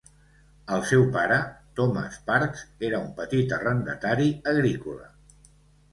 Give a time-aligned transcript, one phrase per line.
[0.75, 1.35] El seu pare,
[1.81, 5.11] Thomas Parkes, era un petit arrendatari agrícola.